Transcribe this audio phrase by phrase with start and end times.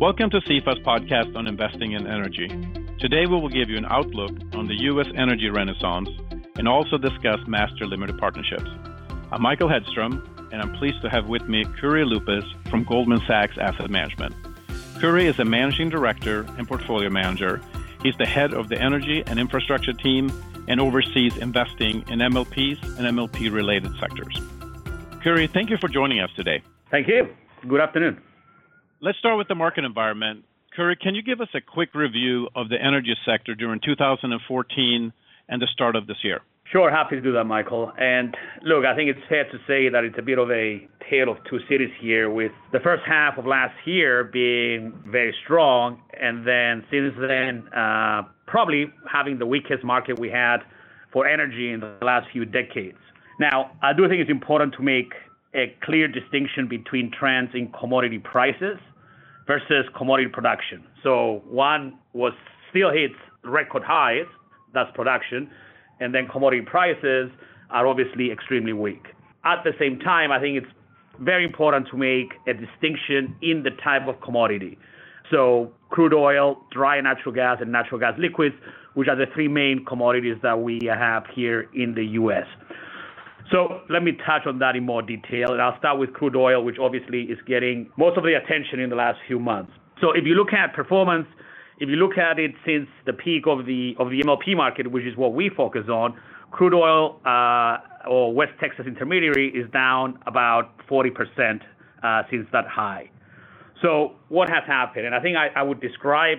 [0.00, 2.46] Welcome to CEFA's podcast on investing in energy.
[3.00, 5.08] Today we will give you an outlook on the U.S.
[5.16, 6.08] energy renaissance
[6.54, 8.70] and also discuss master limited partnerships.
[9.32, 13.58] I'm Michael Hedstrom, and I'm pleased to have with me Kyri Loupis from Goldman Sachs
[13.58, 14.36] Asset Management.
[15.00, 17.60] Kyri is a managing director and portfolio manager.
[18.00, 20.30] He's the head of the energy and infrastructure team
[20.68, 24.38] and oversees investing in MLPs and MLP related sectors.
[25.24, 26.62] Kyri, thank you for joining us today.
[26.88, 27.26] Thank you.
[27.66, 28.20] Good afternoon.
[29.00, 30.44] Let's start with the market environment.
[30.76, 35.12] Kyri, can you give us a quick review of the energy sector during 2014
[35.48, 36.40] and the start of this year?
[36.72, 37.92] Sure, happy to do that, Michael.
[37.96, 41.30] And look, I think it's fair to say that it's a bit of a tale
[41.30, 46.44] of two cities here, with the first half of last year being very strong, and
[46.44, 50.58] then since then, uh, probably having the weakest market we had
[51.12, 52.98] for energy in the last few decades.
[53.38, 55.12] Now, I do think it's important to make
[55.54, 58.78] a clear distinction between trends in commodity prices
[59.46, 60.84] versus commodity production.
[61.02, 62.32] So one was
[62.70, 63.14] still hits
[63.44, 64.26] record highs,
[64.74, 65.50] that's production,
[66.00, 67.30] and then commodity prices
[67.70, 69.06] are obviously extremely weak.
[69.44, 70.72] At the same time, I think it's
[71.20, 74.78] very important to make a distinction in the type of commodity.
[75.30, 78.54] So crude oil, dry natural gas, and natural gas liquids,
[78.94, 82.46] which are the three main commodities that we have here in the U.S.
[83.50, 86.62] So let me touch on that in more detail, and I'll start with crude oil,
[86.62, 89.72] which obviously is getting most of the attention in the last few months.
[90.00, 91.26] So if you look at performance
[91.80, 95.04] if you look at it since the peak of the of the MLP market, which
[95.04, 96.18] is what we focus on,
[96.50, 101.60] crude oil uh, or West Texas Intermediary is down about 40%
[102.02, 103.10] uh, since that high.
[103.80, 105.06] So what has happened?
[105.06, 106.38] And I think I would describe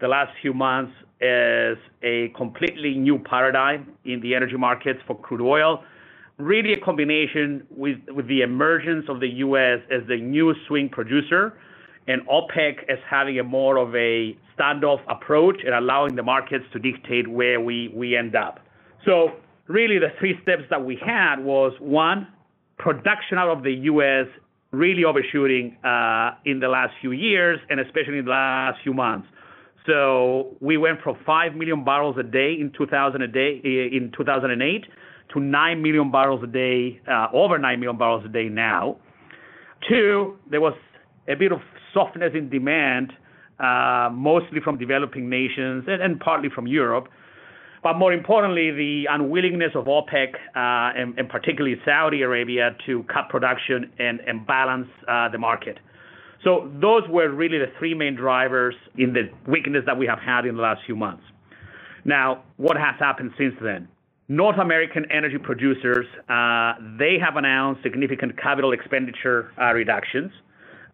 [0.00, 5.40] the last few months as a completely new paradigm in the energy markets for crude
[5.40, 5.82] oil.
[6.38, 9.78] Really a combination with, with the emergence of the U.S.
[9.90, 11.58] as the new swing producer
[12.08, 16.78] and OPEC as having a more of a standoff approach and allowing the markets to
[16.78, 18.60] dictate where we, we end up.
[19.04, 19.32] So
[19.66, 22.28] really the three steps that we had was one,
[22.78, 24.26] production out of the U.S.
[24.70, 29.26] really overshooting uh, in the last few years and especially in the last few months.
[29.86, 34.84] So we went from 5 million barrels a day in 2000 a day in 2008
[35.32, 38.96] to 9 million barrels a day, uh, over 9 million barrels a day now.
[39.88, 40.74] Two, there was
[41.28, 41.60] a bit of
[41.92, 43.12] softness in demand,
[43.58, 47.08] uh, mostly from developing nations and, and, partly from Europe.
[47.82, 53.28] But more importantly, the unwillingness of OPEC uh, and, and, particularly Saudi Arabia to cut
[53.28, 55.78] production and, and balance uh, the market.
[56.44, 60.46] So those were really the three main drivers in the weakness that we have had
[60.46, 61.22] in the last few months.
[62.04, 63.88] Now, what has happened since then?
[64.28, 70.32] North American energy producers, uh, they have announced significant capital expenditure uh, reductions.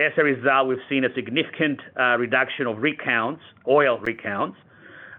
[0.00, 4.56] As a result, we've seen a significant uh, reduction of rig counts, oil rig counts.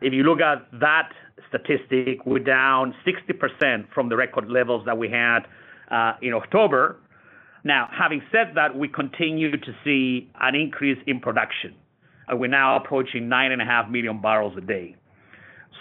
[0.01, 1.11] If you look at that
[1.47, 5.41] statistic, we're down 60% from the record levels that we had
[5.89, 6.97] uh, in October.
[7.63, 11.75] Now, having said that, we continue to see an increase in production.
[12.29, 14.95] We're now approaching 9.5 million barrels a day.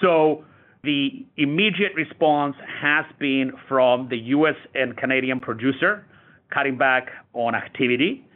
[0.01, 0.45] So
[0.83, 4.55] the immediate response has been from the U.S.
[4.75, 6.07] and Canadian producer
[6.53, 8.27] cutting back on activity.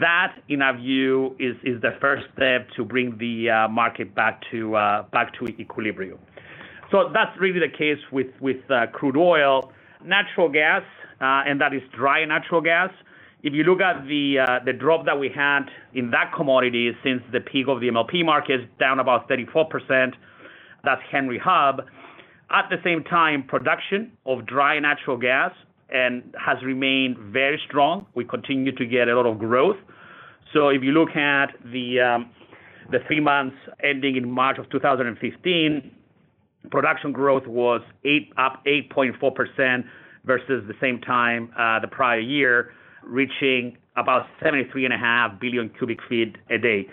[0.00, 4.42] That, in our view, is is the first step to bring the uh, market back
[4.52, 6.18] to uh, back to equilibrium.
[6.92, 8.28] So That's really the case with
[8.70, 9.72] uh, crude oil.
[10.04, 10.82] Natural gas,
[11.20, 12.90] and that is dry natural gas.
[13.42, 15.62] If you look at the the drop that we had
[15.94, 20.12] in that commodity since the peak of the MLP market, down about 34%.
[20.84, 21.82] That's Henry Hub.
[22.50, 25.52] At the same time, production of dry natural gas
[25.90, 28.06] and has remained very strong.
[28.14, 29.76] We continue to get a lot of growth.
[30.52, 32.30] So if you look at the um,
[32.90, 35.90] the three months ending in March of 2015,
[36.70, 39.84] production growth was eight up 8.4%
[40.24, 42.72] versus the same time uh, the prior year,
[43.02, 46.88] reaching about 73.5 billion cubic feet a day.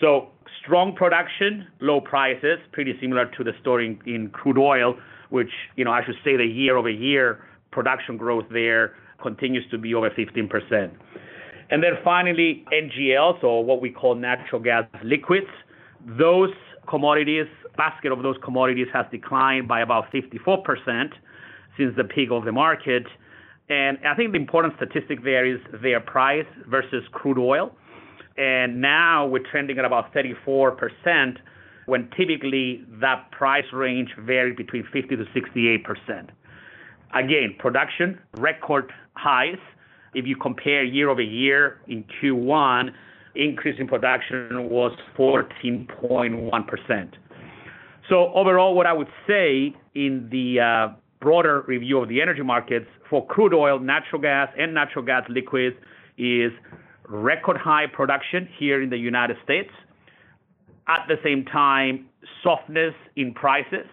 [0.00, 0.28] So
[0.62, 4.96] strong production, low prices, pretty similar to the story in, crude oil,
[5.30, 9.78] which you know I should say the year over year production growth there continues to
[9.78, 10.90] be over 15%.
[11.70, 15.46] And then finally, NGLs, or what we call natural gas liquids.
[16.18, 16.50] Those
[16.88, 21.10] commodities, basket of those commodities has declined by about 54%
[21.78, 23.04] since the peak of the market.
[23.68, 27.72] And I think the important statistic there is their price versus crude oil.
[28.40, 31.36] And now we're trending at about 34%,
[31.84, 36.30] when typically that price range varied between 50 to 68%.
[37.14, 39.58] Again, production, record highs.
[40.14, 42.90] If you compare year-over-year in Q1,
[43.34, 47.12] increase in production was 14.1%.
[48.08, 52.86] So overall, what I would say in the uh, broader review of the energy markets
[53.10, 55.76] for crude oil, natural gas, and natural gas liquids
[56.16, 56.52] is
[57.10, 59.70] record high production here in the United States.
[60.88, 62.06] At the same time,
[62.42, 63.86] softness in prices,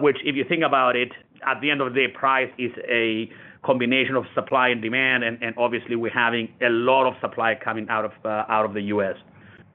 [0.00, 1.12] which, if you think about it,
[1.46, 3.30] at the end of the day, price is a
[3.64, 7.86] combination of supply and demand, and, and obviously we're having a lot of supply coming
[7.88, 9.16] out of uh, out of the U.S.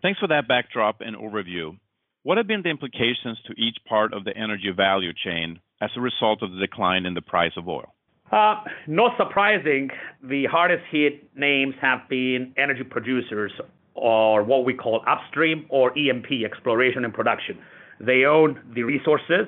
[0.02, 1.78] Thanks for that backdrop and overview.
[2.24, 6.02] What have been the implications to each part of the energy value chain as a
[6.02, 7.94] result of the decline in the price of oil?
[8.32, 8.56] Uh,
[8.88, 9.90] not surprising,
[10.24, 13.52] the hardest hit names have been energy producers
[13.94, 17.58] or what we call upstream or E&P, exploration and production.
[18.00, 19.48] They own the resources,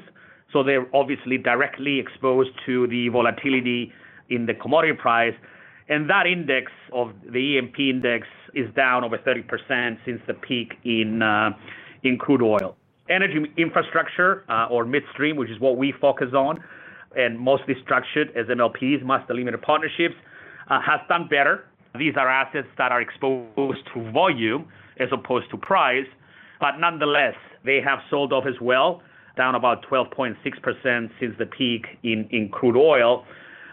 [0.52, 3.94] so they're obviously directly exposed to the volatility
[4.30, 5.34] in the commodity price.
[5.88, 11.22] And that index of the E&P index is down over 30% since the peak in
[11.22, 11.52] uh,
[12.04, 12.76] in crude oil.
[13.10, 16.62] Energy infrastructure uh, or midstream, which is what we focus on,
[17.15, 20.15] and mostly structured as MLPs, master limited partnerships,
[20.69, 21.65] uh, has done better.
[21.98, 24.68] These are assets that are exposed to volume
[25.00, 26.07] as opposed to price,
[26.60, 29.01] but nonetheless, they have sold off as well,
[29.38, 30.36] down about 12.6%
[31.19, 33.25] since the peak in, in crude oil.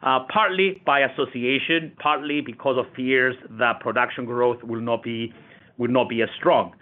[0.02, 5.32] Uh, partly by association, partly because of fears that production growth will not be
[5.76, 6.72] will not be as strong.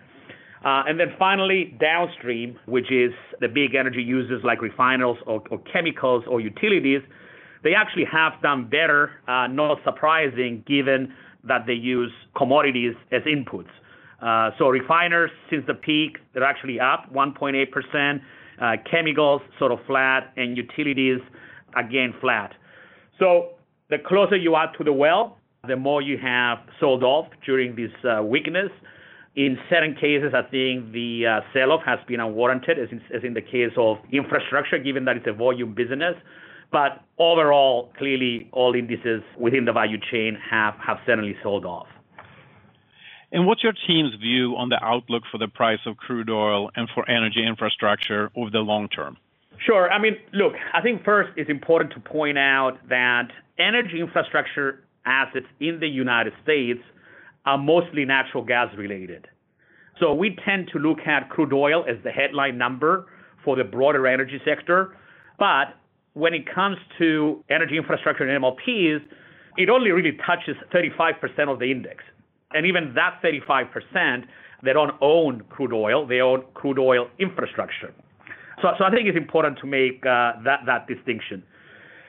[0.65, 5.59] Uh, and then finally, downstream, which is the big energy users like refiners or, or
[5.73, 7.01] chemicals or utilities,
[7.63, 11.13] they actually have done better, uh, not surprising given
[11.45, 13.69] that they use commodities as inputs.
[14.21, 18.21] Uh, so refiners, since the peak, they're actually up 1.8%.
[18.61, 21.21] Uh, chemicals sort of flat, and utilities
[21.77, 22.53] again flat.
[23.21, 23.51] So
[23.89, 27.93] the closer you are to the well, the more you have sold off during this
[28.05, 28.71] uh, weakness.
[29.39, 33.35] In certain cases, I think the uh, sell-off has been unwarranted, as in, as in
[33.35, 36.17] the case of infrastructure, given that it's a volume business.
[36.73, 41.87] But overall, clearly, all indices within the value chain have, have certainly sold off.
[43.31, 46.89] And what's your team's view on the outlook for the price of crude oil and
[46.93, 49.19] for energy infrastructure over the long term?
[49.65, 49.89] Sure.
[49.89, 55.47] I mean, look, I think first it's important to point out that energy infrastructure assets
[55.61, 56.81] in the United States
[57.49, 59.27] are mostly natural gas related.
[59.99, 63.07] So we tend to look at crude oil as the headline number
[63.43, 64.95] for the broader energy sector.
[65.39, 65.75] But
[66.13, 69.01] when it comes to energy infrastructure and MLPs,
[69.57, 72.05] it only really touches 35% of the index.
[72.53, 74.25] And even that 35%,
[74.63, 77.95] they don't own crude oil, they own crude oil infrastructure.
[78.61, 81.43] So, so I think it's important to make uh, that, that distinction.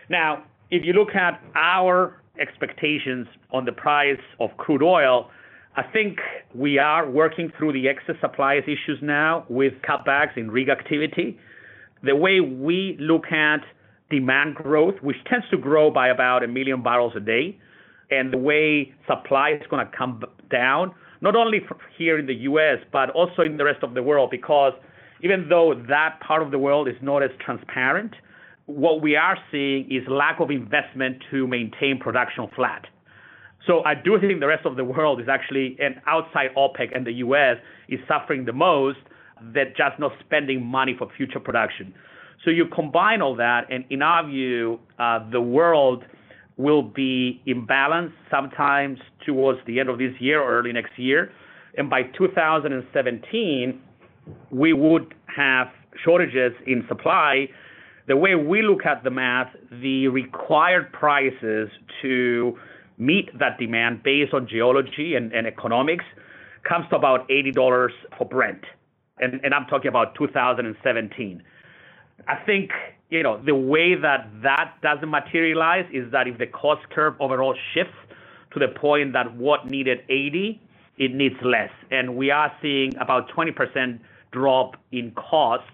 [0.09, 5.29] Now, if you look at our expectations on the price of crude oil,
[5.75, 6.17] I think
[6.53, 11.37] we are working through the excess supplies issues now with cutbacks in rig activity.
[12.03, 13.61] The way we look at
[14.09, 17.57] demand growth, which tends to grow by about a million barrels a day,
[18.09, 21.59] and the way supply is going to come down, not only
[21.97, 24.73] here in the U.S., but also in the rest of the world, because
[25.21, 28.13] even though that part of the world is not as transparent,
[28.69, 32.85] what we are seeing is lack of investment to maintain production flat.
[33.65, 37.05] So I do think the rest of the world is actually, and outside OPEC and
[37.05, 37.57] the U.S.,
[37.89, 38.99] is suffering the most,
[39.53, 41.95] that just not spending money for future production.
[42.45, 46.03] So you combine all that, and in our view, uh, the world
[46.57, 51.31] will be imbalanced sometimes towards the end of this year or early next year.
[51.75, 53.81] And by 2017,
[54.51, 55.67] we would have
[56.03, 57.47] shortages in supply
[58.09, 61.69] the way we look at the math, the required prices
[62.01, 62.57] to
[62.97, 66.03] meet that demand based on geology and, and economics
[66.67, 68.63] comes to about $80 for Brent.
[69.19, 71.43] And, and I'm talking about 2017.
[72.27, 72.71] I think,
[73.11, 77.55] you know, the way that that doesn't materialize is that if the cost curve overall
[77.75, 77.93] shifts
[78.53, 80.59] to the point that what needed 80,
[80.97, 81.69] it needs less.
[81.91, 83.99] And we are seeing about 20%
[84.31, 85.69] drop in costs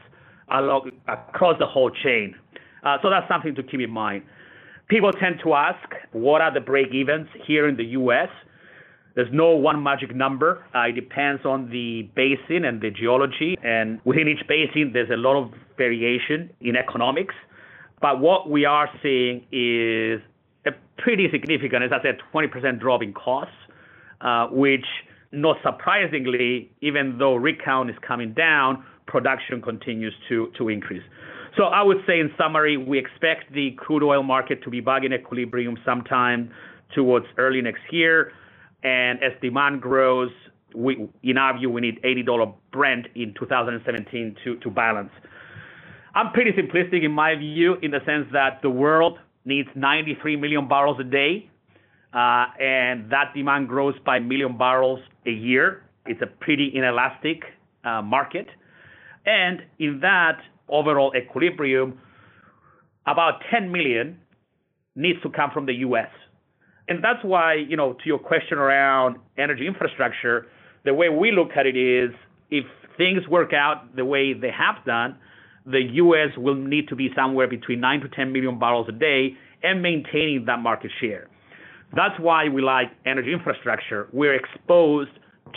[0.52, 2.36] along, across the whole chain.
[2.84, 4.24] Uh, so that's something to keep in mind.
[4.88, 8.30] People tend to ask, what are the break evens here in the U.S.?
[9.16, 10.64] There's no one magic number.
[10.76, 13.58] Uh, it depends on the basin and the geology.
[13.64, 17.34] And within each basin, there's a lot of variation in economics.
[18.02, 20.22] But what we are seeing is
[20.68, 23.54] a pretty significant, as I said, 20% drop in costs,
[24.22, 24.86] uh, which
[25.32, 31.04] not surprisingly, even though rig count is coming down, production continues to, to increase.
[31.58, 35.04] So I would say in summary, we expect the crude oil market to be back
[35.04, 36.52] in equilibrium sometime
[36.94, 38.34] towards early next year.
[38.84, 40.32] And as demand grows,
[40.76, 45.12] we, in our view, we need $80 Brent in 2017 to, to balance.
[46.14, 50.68] I'm pretty simplistic in my view, in the sense that the world needs 93 million
[50.68, 51.50] barrels a day,
[52.14, 55.84] uh, and that demand grows by a million barrels a year.
[56.06, 57.44] It's a pretty inelastic
[57.84, 58.48] uh, market.
[59.26, 60.40] And in that
[60.70, 62.00] overall equilibrium,
[63.08, 64.20] about 10 million
[64.96, 66.10] needs to come from the U.S.
[66.88, 70.48] And that's why, you know, to your question around energy infrastructure,
[70.84, 72.12] the way we look at it is
[72.52, 72.66] if
[72.98, 75.18] things work out the way they have done,
[75.66, 76.38] the U.S.
[76.38, 80.46] will need to be somewhere between 9 to 10 million barrels a day and maintaining
[80.46, 81.28] that market share.
[81.96, 84.08] That's why we like energy infrastructure.
[84.14, 85.12] We're exposed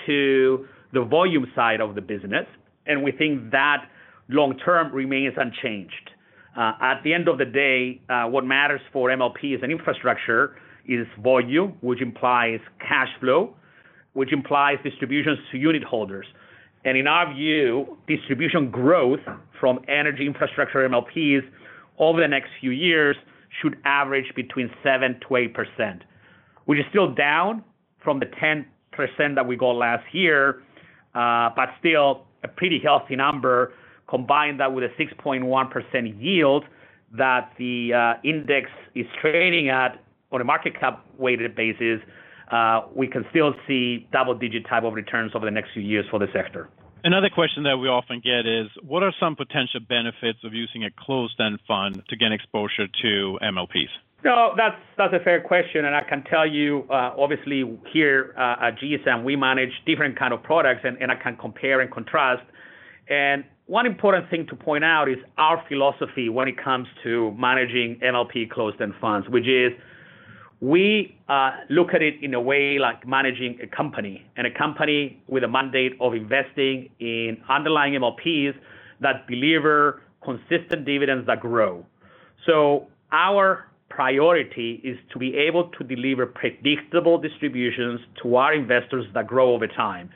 [0.06, 2.46] to the volume side of the business,
[2.88, 3.88] and we think that
[4.28, 6.10] long term remains unchanged.
[6.56, 11.06] Uh, at the end of the day, uh, what matters for MLPs and infrastructure is
[11.22, 13.54] volume, which implies cash flow,
[14.14, 16.26] which implies distributions to unit holders.
[16.84, 19.20] And in our view, distribution growth
[19.60, 21.42] from energy infrastructure MLPs
[21.98, 23.16] over the next few years
[23.60, 26.02] should average between 7 to 8 percent
[26.68, 27.64] which is still down
[28.04, 28.66] from the 10%
[29.34, 30.62] that we got last year,
[31.14, 33.72] uh, but still a pretty healthy number.
[34.08, 36.64] Combine that with a 6.1% yield
[37.16, 42.00] that the uh, index is trading at on a market cap weighted basis,
[42.50, 46.18] uh, we can still see double-digit type of returns over the next few years for
[46.18, 46.68] the sector.
[47.04, 50.90] Another question that we often get is, what are some potential benefits of using a
[50.98, 53.88] closed-end fund to gain exposure to MLPs?
[54.24, 58.66] No, that's that's a fair question, and I can tell you, uh, obviously here uh,
[58.66, 62.42] at GSAM we manage different kind of products, and, I can compare and contrast.
[63.08, 68.00] And one important thing to point out is our philosophy when it comes to managing
[68.02, 69.72] MLP closed-end funds, which is
[70.60, 75.22] we uh, look at it in a way like managing a company, and a company
[75.28, 78.54] with a mandate of investing in underlying MLPs
[79.00, 81.86] that deliver consistent dividends that grow.
[82.44, 89.26] So our priority is to be able to deliver predictable distributions to our investors that
[89.26, 90.10] grow over time.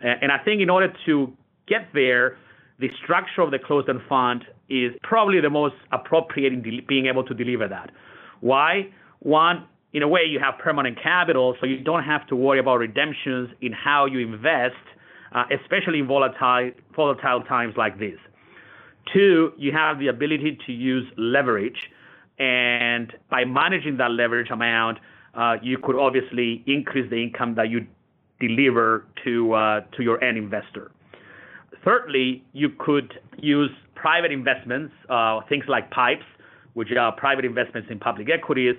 [0.00, 1.32] And I think in order to
[1.66, 2.36] get there,
[2.78, 7.34] the structure of the closed-end fund is probably the most appropriate in being able to
[7.34, 7.90] deliver that.
[8.40, 8.90] Why?
[9.20, 12.76] One, in a way, you have permanent capital, so you don't have to worry about
[12.76, 14.74] redemptions in how you invest,
[15.34, 18.18] uh, especially in volatile, volatile times like this.
[19.14, 21.78] Two, you have the ability to use leverage
[22.38, 24.98] and by managing that leverage amount,
[25.34, 27.86] uh, you could obviously increase the income that you
[28.40, 30.90] deliver to uh, to your end investor.
[31.84, 36.24] Thirdly, you could use private investments, uh, things like PIPEs,
[36.74, 38.74] which are private investments in public equities,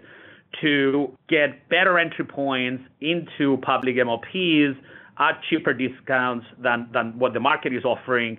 [0.62, 4.78] to get better entry points into public MLPs
[5.20, 8.38] at cheaper discounts than than what the market is offering,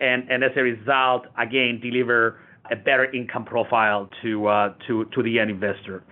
[0.00, 2.38] and and as a result, again, deliver
[2.72, 6.02] a better income profile to uh, to to the end investor.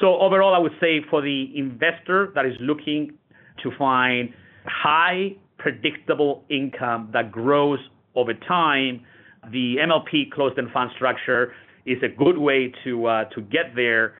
[0.00, 3.12] So overall, I would say for the investor that is looking
[3.62, 4.32] to find
[4.64, 7.80] high predictable income that grows
[8.14, 9.04] over time,
[9.50, 11.52] the MLP closed-end fund structure
[11.84, 14.18] is a good way to uh, to get there.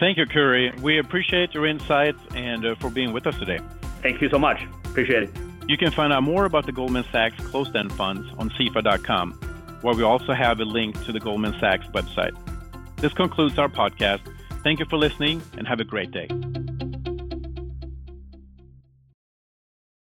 [0.00, 0.78] Thank you, Kyri.
[0.80, 3.60] We appreciate your insights and uh, for being with us today.
[4.02, 4.58] Thank you so much.
[4.84, 5.30] Appreciate it.
[5.68, 9.43] You can find out more about the Goldman Sachs closed-end funds on CEFA.com
[9.84, 12.34] where we also have a link to the Goldman Sachs website.
[12.96, 14.20] This concludes our podcast.
[14.62, 16.26] Thank you for listening and have a great day.